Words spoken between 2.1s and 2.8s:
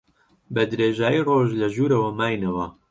ماینەوە.